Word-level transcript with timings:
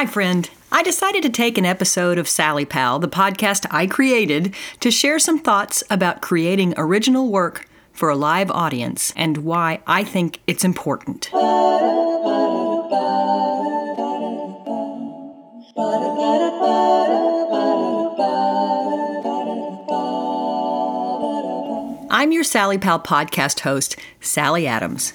Hi, 0.00 0.06
friend. 0.06 0.48
I 0.72 0.82
decided 0.82 1.22
to 1.24 1.28
take 1.28 1.58
an 1.58 1.66
episode 1.66 2.16
of 2.16 2.26
Sally 2.26 2.64
Pal, 2.64 2.98
the 2.98 3.06
podcast 3.06 3.66
I 3.70 3.86
created, 3.86 4.54
to 4.80 4.90
share 4.90 5.18
some 5.18 5.38
thoughts 5.38 5.84
about 5.90 6.22
creating 6.22 6.72
original 6.78 7.28
work 7.28 7.68
for 7.92 8.08
a 8.08 8.16
live 8.16 8.50
audience 8.50 9.12
and 9.14 9.44
why 9.44 9.80
I 9.86 10.02
think 10.02 10.40
it's 10.46 10.64
important. 10.64 11.28
I'm 22.10 22.32
your 22.32 22.44
Sally 22.44 22.78
Pal 22.78 23.00
podcast 23.00 23.60
host, 23.60 23.96
Sally 24.22 24.66
Adams. 24.66 25.12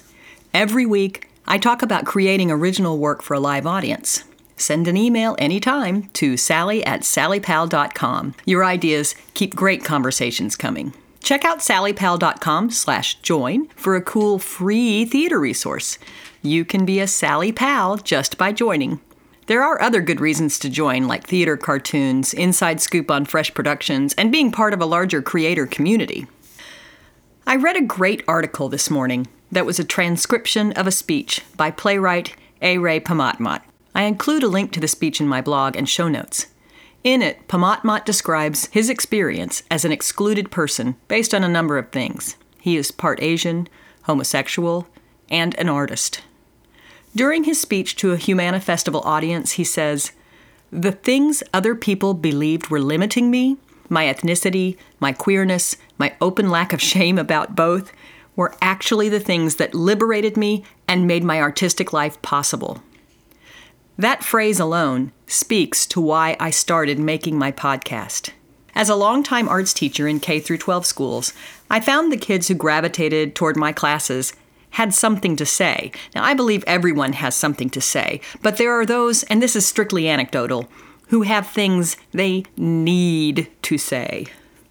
Every 0.54 0.86
week, 0.86 1.28
I 1.44 1.58
talk 1.58 1.82
about 1.82 2.06
creating 2.06 2.52
original 2.52 2.98
work 2.98 3.20
for 3.20 3.34
a 3.34 3.40
live 3.40 3.66
audience. 3.66 4.22
Send 4.56 4.88
an 4.88 4.96
email 4.96 5.36
anytime 5.38 6.04
to 6.14 6.36
sally 6.36 6.84
at 6.84 7.02
sallypal.com. 7.02 8.34
Your 8.44 8.64
ideas 8.64 9.14
keep 9.34 9.54
great 9.54 9.84
conversations 9.84 10.56
coming. 10.56 10.94
Check 11.20 11.44
out 11.44 11.58
sallypal.com 11.58 12.70
slash 12.70 13.16
join 13.16 13.66
for 13.70 13.96
a 13.96 14.02
cool 14.02 14.38
free 14.38 15.04
theater 15.04 15.38
resource. 15.40 15.98
You 16.40 16.64
can 16.64 16.86
be 16.86 17.00
a 17.00 17.08
Sally 17.08 17.50
Pal 17.50 17.96
just 17.96 18.38
by 18.38 18.52
joining. 18.52 19.00
There 19.46 19.62
are 19.62 19.82
other 19.82 20.00
good 20.00 20.20
reasons 20.20 20.58
to 20.60 20.70
join, 20.70 21.08
like 21.08 21.26
theater 21.26 21.56
cartoons, 21.56 22.32
inside 22.32 22.80
scoop 22.80 23.10
on 23.10 23.24
fresh 23.24 23.52
productions, 23.54 24.14
and 24.14 24.32
being 24.32 24.52
part 24.52 24.72
of 24.72 24.80
a 24.80 24.86
larger 24.86 25.20
creator 25.22 25.66
community. 25.66 26.26
I 27.46 27.56
read 27.56 27.76
a 27.76 27.82
great 27.82 28.22
article 28.26 28.68
this 28.68 28.90
morning 28.90 29.26
that 29.52 29.66
was 29.66 29.78
a 29.78 29.84
transcription 29.84 30.72
of 30.72 30.86
a 30.86 30.92
speech 30.92 31.42
by 31.56 31.70
playwright 31.70 32.34
A. 32.62 32.78
Ray 32.78 33.00
Pamatmat. 33.00 33.62
I 33.96 34.02
include 34.02 34.42
a 34.42 34.48
link 34.48 34.72
to 34.72 34.80
the 34.80 34.88
speech 34.88 35.22
in 35.22 35.26
my 35.26 35.40
blog 35.40 35.74
and 35.74 35.88
show 35.88 36.06
notes. 36.06 36.48
In 37.02 37.22
it, 37.22 37.48
Pamatmat 37.48 38.04
describes 38.04 38.66
his 38.66 38.90
experience 38.90 39.62
as 39.70 39.86
an 39.86 39.92
excluded 39.92 40.50
person 40.50 40.96
based 41.08 41.32
on 41.32 41.42
a 41.42 41.48
number 41.48 41.78
of 41.78 41.88
things. 41.88 42.36
He 42.60 42.76
is 42.76 42.90
part 42.90 43.22
Asian, 43.22 43.70
homosexual, 44.02 44.86
and 45.30 45.54
an 45.54 45.70
artist. 45.70 46.20
During 47.14 47.44
his 47.44 47.58
speech 47.58 47.96
to 47.96 48.12
a 48.12 48.18
Humana 48.18 48.60
Festival 48.60 49.00
audience, 49.00 49.52
he 49.52 49.64
says, 49.64 50.12
The 50.70 50.92
things 50.92 51.42
other 51.54 51.74
people 51.74 52.12
believed 52.12 52.68
were 52.68 52.80
limiting 52.80 53.30
me, 53.30 53.56
my 53.88 54.04
ethnicity, 54.04 54.76
my 55.00 55.12
queerness, 55.14 55.78
my 55.96 56.14
open 56.20 56.50
lack 56.50 56.74
of 56.74 56.82
shame 56.82 57.16
about 57.16 57.56
both, 57.56 57.94
were 58.34 58.54
actually 58.60 59.08
the 59.08 59.20
things 59.20 59.56
that 59.56 59.74
liberated 59.74 60.36
me 60.36 60.64
and 60.86 61.06
made 61.06 61.24
my 61.24 61.40
artistic 61.40 61.94
life 61.94 62.20
possible. 62.20 62.82
That 63.98 64.22
phrase 64.22 64.60
alone 64.60 65.12
speaks 65.26 65.86
to 65.86 66.02
why 66.02 66.36
I 66.38 66.50
started 66.50 66.98
making 66.98 67.38
my 67.38 67.50
podcast. 67.50 68.30
As 68.74 68.90
a 68.90 68.94
longtime 68.94 69.48
arts 69.48 69.72
teacher 69.72 70.06
in 70.06 70.20
K 70.20 70.38
12 70.38 70.84
schools, 70.84 71.32
I 71.70 71.80
found 71.80 72.12
the 72.12 72.18
kids 72.18 72.48
who 72.48 72.54
gravitated 72.54 73.34
toward 73.34 73.56
my 73.56 73.72
classes 73.72 74.34
had 74.72 74.92
something 74.92 75.34
to 75.36 75.46
say. 75.46 75.92
Now, 76.14 76.22
I 76.24 76.34
believe 76.34 76.62
everyone 76.66 77.14
has 77.14 77.34
something 77.34 77.70
to 77.70 77.80
say, 77.80 78.20
but 78.42 78.58
there 78.58 78.78
are 78.78 78.84
those, 78.84 79.22
and 79.24 79.42
this 79.42 79.56
is 79.56 79.66
strictly 79.66 80.06
anecdotal, 80.10 80.68
who 81.08 81.22
have 81.22 81.46
things 81.46 81.96
they 82.12 82.44
need 82.58 83.48
to 83.62 83.78
say. 83.78 84.26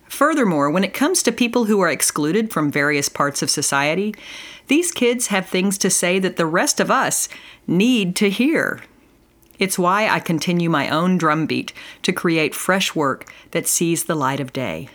Furthermore, 0.08 0.70
when 0.70 0.84
it 0.84 0.94
comes 0.94 1.24
to 1.24 1.32
people 1.32 1.66
who 1.66 1.82
are 1.82 1.90
excluded 1.90 2.54
from 2.54 2.70
various 2.70 3.10
parts 3.10 3.42
of 3.42 3.50
society, 3.50 4.14
these 4.68 4.92
kids 4.92 5.28
have 5.28 5.48
things 5.48 5.80
to 5.80 5.90
say 5.90 6.20
that 6.20 6.36
the 6.36 6.46
rest 6.46 6.80
of 6.80 6.92
us 6.92 7.28
need 7.66 8.16
to 8.18 8.30
hear. 8.30 8.82
It's 9.60 9.80
why 9.80 10.08
I 10.08 10.20
continue 10.20 10.70
my 10.70 10.90
own 10.90 11.18
drumbeat 11.18 11.74
to 12.04 12.14
create 12.14 12.56
fresh 12.56 12.96
work 12.96 13.32
that 13.52 13.68
sees 13.68 14.04
the 14.04 14.16
light 14.16 14.40
of 14.40 14.54
day. 14.54 14.90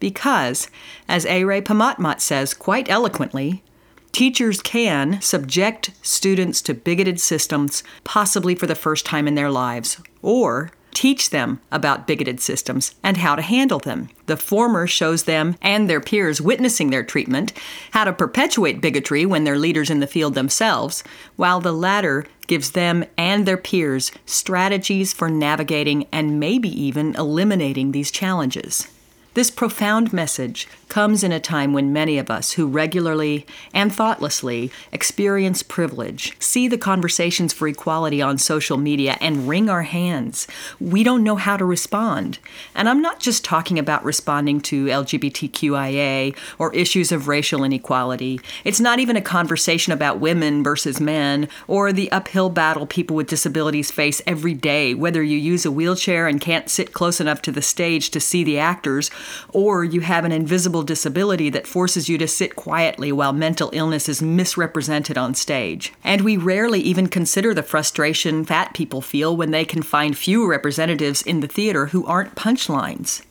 Because, 0.00 0.68
as 1.08 1.24
A. 1.26 1.44
Ray 1.44 1.60
Pamatmat 1.60 2.20
says 2.20 2.54
quite 2.54 2.90
eloquently, 2.90 3.62
teachers 4.10 4.60
can 4.60 5.20
subject 5.20 5.92
students 6.02 6.60
to 6.62 6.74
bigoted 6.74 7.20
systems, 7.20 7.82
possibly 8.04 8.54
for 8.54 8.66
the 8.66 8.74
first 8.74 9.06
time 9.06 9.28
in 9.28 9.34
their 9.34 9.50
lives, 9.50 10.00
or 10.20 10.70
teach 10.94 11.30
them 11.30 11.60
about 11.70 12.06
bigoted 12.06 12.40
systems 12.40 12.94
and 13.02 13.16
how 13.16 13.34
to 13.34 13.42
handle 13.42 13.78
them. 13.78 14.08
The 14.26 14.36
former 14.36 14.86
shows 14.86 15.24
them 15.24 15.56
and 15.60 15.88
their 15.88 16.00
peers 16.00 16.40
witnessing 16.40 16.90
their 16.90 17.02
treatment 17.02 17.52
how 17.92 18.04
to 18.04 18.12
perpetuate 18.12 18.80
bigotry 18.80 19.26
when 19.26 19.44
they're 19.44 19.58
leaders 19.58 19.90
in 19.90 20.00
the 20.00 20.06
field 20.06 20.34
themselves, 20.34 21.02
while 21.36 21.60
the 21.60 21.72
latter 21.72 22.26
gives 22.46 22.72
them 22.72 23.04
and 23.16 23.46
their 23.46 23.56
peers 23.56 24.12
strategies 24.26 25.12
for 25.12 25.28
navigating 25.28 26.06
and 26.12 26.38
maybe 26.38 26.68
even 26.68 27.14
eliminating 27.16 27.92
these 27.92 28.10
challenges. 28.10 28.88
This 29.34 29.50
profound 29.50 30.12
message 30.12 30.68
comes 30.90 31.24
in 31.24 31.32
a 31.32 31.40
time 31.40 31.72
when 31.72 31.90
many 31.90 32.18
of 32.18 32.30
us 32.30 32.52
who 32.52 32.66
regularly 32.66 33.46
and 33.72 33.90
thoughtlessly 33.90 34.70
experience 34.92 35.62
privilege 35.62 36.36
see 36.38 36.68
the 36.68 36.76
conversations 36.76 37.54
for 37.54 37.66
equality 37.66 38.20
on 38.20 38.36
social 38.36 38.76
media 38.76 39.16
and 39.22 39.48
wring 39.48 39.70
our 39.70 39.84
hands. 39.84 40.46
We 40.78 41.02
don't 41.02 41.22
know 41.24 41.36
how 41.36 41.56
to 41.56 41.64
respond. 41.64 42.40
And 42.74 42.90
I'm 42.90 43.00
not 43.00 43.20
just 43.20 43.42
talking 43.42 43.78
about 43.78 44.04
responding 44.04 44.60
to 44.62 44.84
LGBTQIA 44.84 46.36
or 46.58 46.74
issues 46.74 47.10
of 47.10 47.26
racial 47.26 47.64
inequality. 47.64 48.38
It's 48.64 48.80
not 48.80 48.98
even 48.98 49.16
a 49.16 49.22
conversation 49.22 49.94
about 49.94 50.20
women 50.20 50.62
versus 50.62 51.00
men 51.00 51.48
or 51.66 51.90
the 51.90 52.12
uphill 52.12 52.50
battle 52.50 52.86
people 52.86 53.16
with 53.16 53.28
disabilities 53.28 53.90
face 53.90 54.20
every 54.26 54.52
day, 54.52 54.92
whether 54.92 55.22
you 55.22 55.38
use 55.38 55.64
a 55.64 55.72
wheelchair 55.72 56.26
and 56.26 56.38
can't 56.38 56.68
sit 56.68 56.92
close 56.92 57.18
enough 57.18 57.40
to 57.40 57.50
the 57.50 57.62
stage 57.62 58.10
to 58.10 58.20
see 58.20 58.44
the 58.44 58.58
actors 58.58 59.10
or 59.50 59.84
you 59.84 60.00
have 60.00 60.24
an 60.24 60.32
invisible 60.32 60.82
disability 60.82 61.50
that 61.50 61.66
forces 61.66 62.08
you 62.08 62.18
to 62.18 62.28
sit 62.28 62.56
quietly 62.56 63.12
while 63.12 63.32
mental 63.32 63.70
illness 63.72 64.08
is 64.08 64.22
misrepresented 64.22 65.18
on 65.18 65.34
stage. 65.34 65.92
And 66.04 66.22
we 66.22 66.36
rarely 66.36 66.80
even 66.80 67.08
consider 67.08 67.54
the 67.54 67.62
frustration 67.62 68.44
fat 68.44 68.74
people 68.74 69.00
feel 69.00 69.36
when 69.36 69.50
they 69.50 69.64
can 69.64 69.82
find 69.82 70.16
few 70.16 70.48
representatives 70.48 71.22
in 71.22 71.40
the 71.40 71.48
theater 71.48 71.86
who 71.86 72.06
aren't 72.06 72.34
punchlines. 72.34 73.24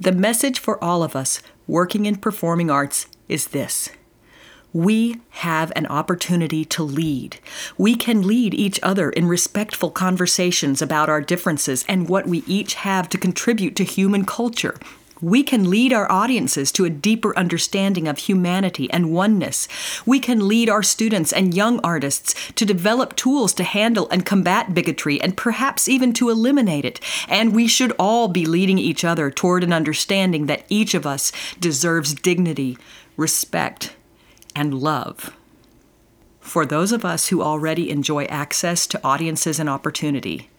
The 0.00 0.12
message 0.12 0.58
for 0.58 0.82
all 0.82 1.02
of 1.02 1.14
us 1.14 1.40
working 1.66 2.06
in 2.06 2.16
performing 2.16 2.70
arts 2.70 3.06
is 3.28 3.48
this. 3.48 3.90
We 4.72 5.20
have 5.30 5.70
an 5.76 5.86
opportunity 5.86 6.64
to 6.66 6.82
lead. 6.82 7.38
We 7.76 7.94
can 7.94 8.26
lead 8.26 8.54
each 8.54 8.80
other 8.82 9.10
in 9.10 9.28
respectful 9.28 9.90
conversations 9.90 10.80
about 10.80 11.10
our 11.10 11.20
differences 11.20 11.84
and 11.88 12.08
what 12.08 12.26
we 12.26 12.42
each 12.46 12.74
have 12.74 13.08
to 13.10 13.18
contribute 13.18 13.76
to 13.76 13.84
human 13.84 14.24
culture 14.24 14.76
we 15.22 15.44
can 15.44 15.70
lead 15.70 15.92
our 15.92 16.10
audiences 16.10 16.72
to 16.72 16.84
a 16.84 16.90
deeper 16.90 17.34
understanding 17.38 18.08
of 18.08 18.18
humanity 18.18 18.90
and 18.90 19.12
oneness. 19.12 19.68
We 20.04 20.18
can 20.18 20.48
lead 20.48 20.68
our 20.68 20.82
students 20.82 21.32
and 21.32 21.54
young 21.54 21.78
artists 21.84 22.34
to 22.52 22.66
develop 22.66 23.14
tools 23.14 23.54
to 23.54 23.64
handle 23.64 24.08
and 24.10 24.26
combat 24.26 24.74
bigotry 24.74 25.20
and 25.20 25.36
perhaps 25.36 25.88
even 25.88 26.12
to 26.14 26.28
eliminate 26.28 26.84
it. 26.84 27.00
And 27.28 27.54
we 27.54 27.68
should 27.68 27.92
all 27.98 28.26
be 28.26 28.44
leading 28.44 28.78
each 28.78 29.04
other 29.04 29.30
toward 29.30 29.62
an 29.62 29.72
understanding 29.72 30.46
that 30.46 30.66
each 30.68 30.92
of 30.92 31.06
us 31.06 31.30
deserves 31.60 32.14
dignity, 32.14 32.76
respect, 33.16 33.94
and 34.56 34.74
love. 34.74 35.34
For 36.40 36.66
those 36.66 36.90
of 36.90 37.04
us 37.04 37.28
who 37.28 37.40
already 37.40 37.88
enjoy 37.88 38.24
access 38.24 38.88
to 38.88 39.00
audiences 39.04 39.60
and 39.60 39.70
opportunity, 39.70 40.50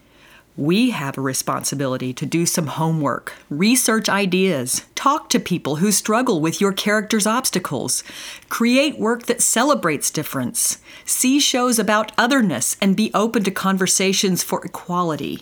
we 0.56 0.90
have 0.90 1.18
a 1.18 1.22
responsibility 1.22 2.12
to 2.12 2.24
do 2.24 2.46
some 2.46 2.68
homework, 2.68 3.34
research 3.50 4.08
ideas, 4.08 4.84
talk 4.94 5.28
to 5.30 5.40
people 5.40 5.76
who 5.76 5.90
struggle 5.90 6.40
with 6.40 6.60
your 6.60 6.72
character's 6.72 7.26
obstacles, 7.26 8.04
create 8.48 8.98
work 8.98 9.26
that 9.26 9.42
celebrates 9.42 10.12
difference, 10.12 10.78
see 11.04 11.40
shows 11.40 11.78
about 11.78 12.12
otherness, 12.16 12.76
and 12.80 12.96
be 12.96 13.10
open 13.14 13.42
to 13.42 13.50
conversations 13.50 14.44
for 14.44 14.64
equality. 14.64 15.40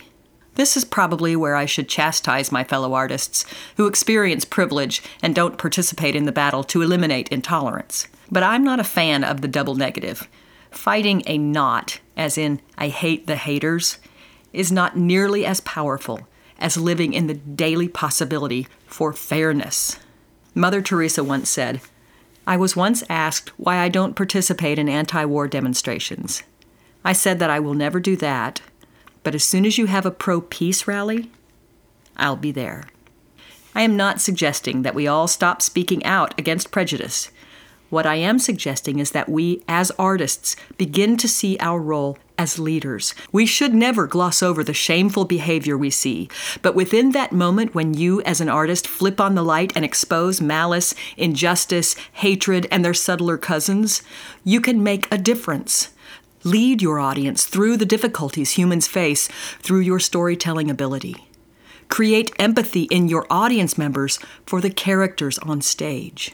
This 0.55 0.77
is 0.77 0.85
probably 0.85 1.37
where 1.37 1.57
I 1.57 1.67
should 1.67 1.89
chastise 1.89 2.51
my 2.51 2.65
fellow 2.65 2.95
artists 2.95 3.45
who 3.77 3.87
experience 3.87 4.45
privilege 4.45 5.03
and 5.23 5.35
don't 5.35 5.59
participate 5.59 6.17
in 6.17 6.25
the 6.25 6.33
battle 6.33 6.65
to 6.65 6.83
eliminate 6.83 7.29
intolerance. 7.29 8.07
But 8.31 8.43
I'm 8.43 8.65
not 8.65 8.81
a 8.81 8.85
fan 8.85 9.25
of 9.25 9.43
the 9.43 9.49
double 9.49 9.75
negative. 9.75 10.27
Fighting 10.71 11.23
a 11.27 11.37
not, 11.37 12.01
as 12.17 12.39
in, 12.39 12.61
I 12.79 12.89
hate 12.89 13.27
the 13.27 13.37
haters, 13.37 13.99
is 14.53 14.73
not 14.73 14.97
nearly 14.97 15.45
as 15.47 15.61
powerful 15.61 16.29
as 16.59 16.77
living 16.77 17.13
in 17.13 17.27
the 17.27 17.35
daily 17.35 17.89
possibility 17.89 18.69
for 18.87 19.13
fairness. 19.13 19.99
Mother 20.55 20.81
Teresa 20.83 21.25
once 21.25 21.49
said, 21.49 21.81
I 22.47 22.57
was 22.57 22.77
once 22.77 23.03
asked 23.09 23.51
why 23.57 23.79
I 23.79 23.89
don't 23.89 24.17
participate 24.17 24.79
in 24.79 24.89
anti 24.89 25.25
war 25.25 25.49
demonstrations. 25.49 26.43
I 27.05 27.13
said 27.13 27.39
that 27.39 27.51
I 27.51 27.61
will 27.61 27.75
never 27.75 28.01
do 28.01 28.17
that, 28.17 28.61
but 29.23 29.35
as 29.35 29.45
soon 29.45 29.65
as 29.65 29.79
you 29.79 29.87
have 29.87 30.07
a 30.07 30.11
pro 30.11 30.41
peace 30.41 30.87
rally, 30.87 31.31
I'll 32.17 32.37
be 32.37 32.53
there. 32.53 32.85
I 33.75 33.83
am 33.83 33.97
not 33.97 34.21
suggesting 34.21 34.83
that 34.83 34.95
we 34.95 35.07
all 35.07 35.27
stop 35.27 35.63
speaking 35.63 36.05
out 36.05 36.39
against 36.39 36.71
prejudice. 36.71 37.31
What 37.91 38.07
I 38.07 38.17
am 38.17 38.39
suggesting 38.39 38.99
is 38.99 39.13
that 39.13 39.29
we, 39.29 39.63
as 39.69 39.91
artists, 39.93 40.57
begin 40.77 41.17
to 41.19 41.29
see 41.29 41.57
our 41.59 41.81
role 41.81 42.19
as 42.43 42.59
leaders. 42.59 43.15
We 43.31 43.47
should 43.47 43.73
never 43.73 44.09
gloss 44.09 44.43
over 44.43 44.65
the 44.65 44.75
shameful 44.75 45.25
behavior 45.25 45.79
we 45.79 45.91
see. 45.91 46.29
But 46.61 46.75
within 46.75 47.13
that 47.13 47.31
moment 47.31 47.73
when 47.73 47.95
you, 47.95 48.21
as 48.23 48.41
an 48.41 48.49
artist, 48.49 48.89
flip 48.89 49.21
on 49.21 49.37
the 49.37 49.45
light 49.45 49.73
and 49.77 49.85
expose 49.85 50.41
malice, 50.41 50.93
injustice, 51.17 51.95
hatred, 52.15 52.67
and 52.73 52.85
their 52.85 52.95
subtler 52.95 53.39
cousins, 53.39 54.03
you 54.43 54.61
can 54.61 54.83
make 54.83 55.07
a 55.13 55.19
difference. 55.19 55.91
Lead 56.43 56.83
your 56.83 56.99
audience 56.99 57.47
through 57.47 57.77
the 57.77 57.87
difficulties 57.87 58.53
humans 58.53 58.89
face 58.89 59.29
through 59.61 59.81
your 59.81 60.01
storytelling 60.01 60.69
ability. 60.69 61.29
Create 61.89 62.33
empathy 62.41 62.85
in 62.85 63.09
your 63.09 63.25
audience 63.31 63.79
members 63.79 64.19
for 64.45 64.61
the 64.61 64.71
characters 64.71 65.39
on 65.39 65.61
stage. 65.61 66.33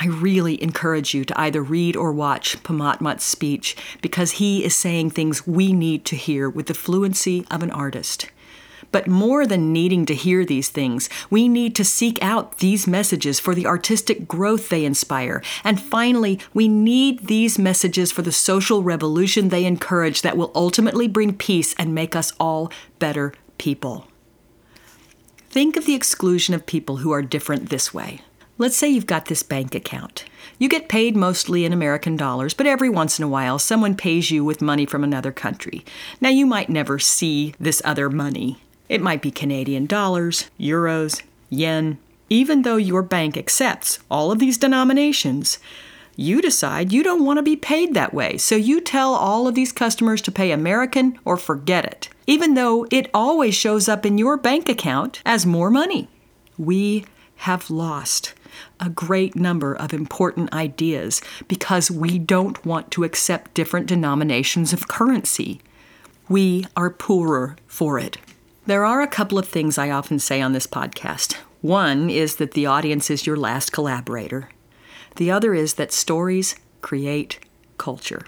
I 0.00 0.06
really 0.06 0.62
encourage 0.62 1.12
you 1.12 1.24
to 1.24 1.40
either 1.40 1.60
read 1.60 1.96
or 1.96 2.12
watch 2.12 2.62
Pamatmat's 2.62 3.24
speech 3.24 3.76
because 4.00 4.32
he 4.32 4.64
is 4.64 4.76
saying 4.76 5.10
things 5.10 5.46
we 5.46 5.72
need 5.72 6.04
to 6.06 6.16
hear 6.16 6.48
with 6.48 6.66
the 6.66 6.74
fluency 6.74 7.44
of 7.50 7.64
an 7.64 7.72
artist. 7.72 8.30
But 8.92 9.08
more 9.08 9.44
than 9.44 9.72
needing 9.72 10.06
to 10.06 10.14
hear 10.14 10.44
these 10.44 10.68
things, 10.68 11.10
we 11.30 11.48
need 11.48 11.74
to 11.76 11.84
seek 11.84 12.22
out 12.22 12.58
these 12.58 12.86
messages 12.86 13.40
for 13.40 13.54
the 13.54 13.66
artistic 13.66 14.26
growth 14.28 14.68
they 14.68 14.84
inspire. 14.84 15.42
And 15.64 15.80
finally, 15.80 16.38
we 16.54 16.68
need 16.68 17.26
these 17.26 17.58
messages 17.58 18.12
for 18.12 18.22
the 18.22 18.32
social 18.32 18.82
revolution 18.82 19.48
they 19.48 19.66
encourage 19.66 20.22
that 20.22 20.36
will 20.36 20.52
ultimately 20.54 21.08
bring 21.08 21.36
peace 21.36 21.74
and 21.74 21.94
make 21.94 22.16
us 22.16 22.32
all 22.38 22.72
better 22.98 23.34
people. 23.58 24.06
Think 25.50 25.76
of 25.76 25.86
the 25.86 25.94
exclusion 25.94 26.54
of 26.54 26.66
people 26.66 26.98
who 26.98 27.10
are 27.10 27.22
different 27.22 27.68
this 27.68 27.92
way. 27.92 28.20
Let's 28.60 28.76
say 28.76 28.88
you've 28.88 29.06
got 29.06 29.26
this 29.26 29.44
bank 29.44 29.76
account. 29.76 30.24
You 30.58 30.68
get 30.68 30.88
paid 30.88 31.14
mostly 31.14 31.64
in 31.64 31.72
American 31.72 32.16
dollars, 32.16 32.54
but 32.54 32.66
every 32.66 32.88
once 32.88 33.16
in 33.16 33.22
a 33.22 33.28
while 33.28 33.60
someone 33.60 33.94
pays 33.94 34.32
you 34.32 34.44
with 34.44 34.60
money 34.60 34.84
from 34.84 35.04
another 35.04 35.30
country. 35.30 35.84
Now, 36.20 36.30
you 36.30 36.44
might 36.44 36.68
never 36.68 36.98
see 36.98 37.54
this 37.60 37.80
other 37.84 38.10
money. 38.10 38.60
It 38.88 39.00
might 39.00 39.22
be 39.22 39.30
Canadian 39.30 39.86
dollars, 39.86 40.50
euros, 40.58 41.22
yen. 41.48 41.98
Even 42.28 42.62
though 42.62 42.76
your 42.76 43.02
bank 43.02 43.36
accepts 43.36 44.00
all 44.10 44.32
of 44.32 44.40
these 44.40 44.58
denominations, 44.58 45.60
you 46.16 46.42
decide 46.42 46.92
you 46.92 47.04
don't 47.04 47.24
want 47.24 47.36
to 47.36 47.44
be 47.44 47.54
paid 47.54 47.94
that 47.94 48.12
way, 48.12 48.36
so 48.38 48.56
you 48.56 48.80
tell 48.80 49.14
all 49.14 49.46
of 49.46 49.54
these 49.54 49.70
customers 49.70 50.20
to 50.22 50.32
pay 50.32 50.50
American 50.50 51.16
or 51.24 51.36
forget 51.36 51.84
it, 51.84 52.08
even 52.26 52.54
though 52.54 52.88
it 52.90 53.08
always 53.14 53.54
shows 53.54 53.88
up 53.88 54.04
in 54.04 54.18
your 54.18 54.36
bank 54.36 54.68
account 54.68 55.22
as 55.24 55.46
more 55.46 55.70
money. 55.70 56.08
We 56.58 57.04
have 57.36 57.70
lost 57.70 58.34
a 58.80 58.90
great 58.90 59.36
number 59.36 59.74
of 59.74 59.92
important 59.92 60.52
ideas 60.52 61.20
because 61.46 61.90
we 61.90 62.18
don't 62.18 62.64
want 62.64 62.90
to 62.92 63.04
accept 63.04 63.54
different 63.54 63.86
denominations 63.86 64.72
of 64.72 64.88
currency. 64.88 65.60
We 66.28 66.66
are 66.76 66.90
poorer 66.90 67.56
for 67.66 67.98
it. 67.98 68.18
There 68.66 68.84
are 68.84 69.00
a 69.00 69.06
couple 69.06 69.38
of 69.38 69.48
things 69.48 69.78
I 69.78 69.90
often 69.90 70.18
say 70.18 70.42
on 70.42 70.52
this 70.52 70.66
podcast. 70.66 71.34
One 71.62 72.10
is 72.10 72.36
that 72.36 72.52
the 72.52 72.66
audience 72.66 73.10
is 73.10 73.26
your 73.26 73.36
last 73.36 73.72
collaborator. 73.72 74.50
The 75.16 75.30
other 75.30 75.54
is 75.54 75.74
that 75.74 75.92
stories 75.92 76.54
create 76.82 77.40
culture. 77.78 78.26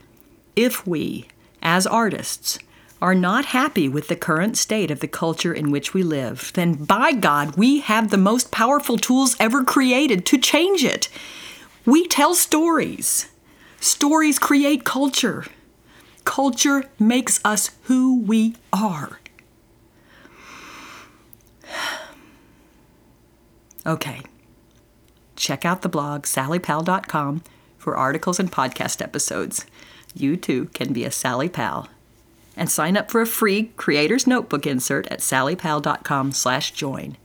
If 0.57 0.87
we, 0.87 1.29
as 1.63 1.87
artists, 1.87 2.59
are 3.01 3.15
not 3.15 3.47
happy 3.47 3.89
with 3.89 4.09
the 4.09 4.17
current 4.17 4.57
state 4.57 4.91
of 4.91 5.01
the 5.01 5.09
culture 5.09 5.55
in 5.55 5.71
which 5.71 5.95
we 5.95 6.03
live, 6.03 6.51
then 6.55 6.75
by 6.75 7.13
God, 7.13 7.57
we 7.57 7.81
have 7.81 8.11
the 8.11 8.19
most 8.19 8.51
powerful 8.51 8.99
tools 8.99 9.37
ever 9.41 9.65
created 9.65 10.27
to 10.27 10.39
change 10.39 10.85
it. 10.85 11.09
We 11.87 12.07
tell 12.07 12.35
stories. 12.35 13.31
Stories 13.81 14.39
create 14.39 14.85
culture. 14.85 15.47
Culture 16.25 16.91
makes 16.99 17.41
us 17.45 17.71
who 17.85 18.21
we 18.21 18.57
are. 18.73 19.21
Okay. 23.87 24.21
Check 25.37 25.65
out 25.65 25.81
the 25.81 25.89
blog 25.89 26.25
sallypal.com 26.25 27.43
for 27.79 27.97
articles 27.97 28.39
and 28.39 28.53
podcast 28.53 29.01
episodes. 29.01 29.65
You 30.15 30.37
too 30.37 30.67
can 30.75 30.93
be 30.93 31.03
a 31.05 31.11
Sally 31.11 31.49
Pal 31.49 31.89
and 32.57 32.71
sign 32.71 32.97
up 32.97 33.11
for 33.11 33.21
a 33.21 33.27
free 33.27 33.73
Creator's 33.77 34.27
Notebook 34.27 34.67
insert 34.67 35.07
at 35.09 35.21
sallypal.com 35.21 36.33
slash 36.33 36.73
join. 36.73 37.17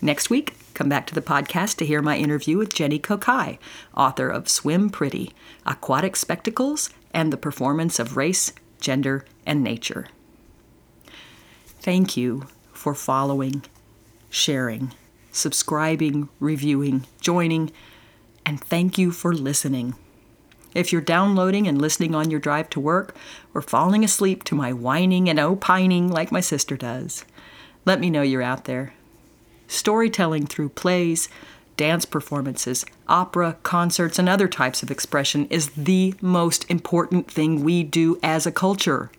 Next 0.00 0.30
week, 0.30 0.54
come 0.74 0.88
back 0.88 1.06
to 1.08 1.14
the 1.14 1.22
podcast 1.22 1.76
to 1.76 1.86
hear 1.86 2.00
my 2.00 2.16
interview 2.16 2.58
with 2.58 2.74
Jenny 2.74 2.98
Kokai, 2.98 3.58
author 3.96 4.28
of 4.28 4.48
Swim 4.48 4.90
Pretty, 4.90 5.32
Aquatic 5.66 6.14
Spectacles, 6.14 6.90
and 7.12 7.32
the 7.32 7.36
Performance 7.36 7.98
of 7.98 8.16
Race, 8.16 8.52
Gender, 8.80 9.24
and 9.44 9.62
Nature. 9.64 10.06
Thank 11.80 12.16
you 12.16 12.46
for 12.72 12.94
following, 12.94 13.64
sharing, 14.30 14.92
subscribing, 15.32 16.28
reviewing, 16.38 17.06
joining, 17.20 17.72
and 18.46 18.60
thank 18.60 18.98
you 18.98 19.10
for 19.10 19.32
listening. 19.34 19.94
If 20.74 20.92
you're 20.92 21.00
downloading 21.00 21.66
and 21.66 21.80
listening 21.80 22.14
on 22.14 22.30
your 22.30 22.40
drive 22.40 22.70
to 22.70 22.80
work, 22.80 23.14
or 23.54 23.62
falling 23.62 24.04
asleep 24.04 24.44
to 24.44 24.54
my 24.54 24.72
whining 24.72 25.28
and 25.28 25.40
opining 25.40 26.10
like 26.10 26.30
my 26.30 26.40
sister 26.40 26.76
does, 26.76 27.24
let 27.84 28.00
me 28.00 28.10
know 28.10 28.22
you're 28.22 28.42
out 28.42 28.64
there. 28.64 28.92
Storytelling 29.66 30.46
through 30.46 30.70
plays, 30.70 31.28
dance 31.76 32.04
performances, 32.04 32.84
opera, 33.08 33.56
concerts, 33.62 34.18
and 34.18 34.28
other 34.28 34.48
types 34.48 34.82
of 34.82 34.90
expression 34.90 35.46
is 35.48 35.70
the 35.70 36.14
most 36.20 36.68
important 36.70 37.30
thing 37.30 37.62
we 37.62 37.82
do 37.82 38.18
as 38.22 38.46
a 38.46 38.52
culture. 38.52 39.10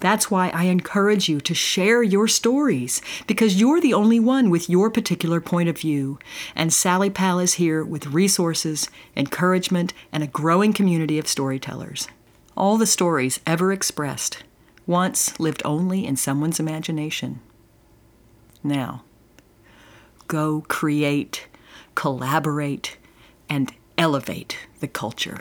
That's 0.00 0.30
why 0.30 0.50
I 0.50 0.64
encourage 0.64 1.28
you 1.28 1.40
to 1.40 1.54
share 1.54 2.02
your 2.02 2.28
stories, 2.28 3.00
because 3.26 3.60
you're 3.60 3.80
the 3.80 3.94
only 3.94 4.20
one 4.20 4.50
with 4.50 4.68
your 4.68 4.90
particular 4.90 5.40
point 5.40 5.68
of 5.68 5.78
view. 5.78 6.18
And 6.54 6.72
Sally 6.72 7.10
Pal 7.10 7.38
is 7.38 7.54
here 7.54 7.84
with 7.84 8.06
resources, 8.08 8.90
encouragement, 9.16 9.92
and 10.12 10.22
a 10.22 10.28
growing 10.28 10.72
community 10.72 11.18
of 11.18 11.26
storytellers. 11.26 12.08
All 12.56 12.76
the 12.76 12.86
stories 12.86 13.40
ever 13.46 13.72
expressed 13.72 14.44
once 14.86 15.38
lived 15.40 15.62
only 15.64 16.06
in 16.06 16.16
someone's 16.16 16.60
imagination. 16.60 17.40
Now, 18.62 19.04
go 20.28 20.64
create, 20.68 21.46
collaborate, 21.94 22.96
and 23.48 23.72
elevate 23.98 24.58
the 24.80 24.88
culture. 24.88 25.40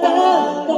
ta 0.00 0.77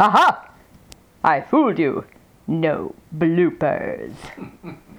Ha 0.00 0.08
ha! 0.08 0.50
I 1.22 1.42
fooled 1.42 1.78
you. 1.78 2.06
No 2.46 2.94
bloopers. 3.14 4.14